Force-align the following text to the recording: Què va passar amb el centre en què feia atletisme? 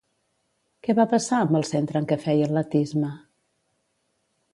Què 0.85 0.93
va 0.99 1.03
passar 1.11 1.41
amb 1.43 1.57
el 1.59 1.67
centre 1.71 2.01
en 2.03 2.07
què 2.13 2.17
feia 2.23 2.47
atletisme? 2.47 3.13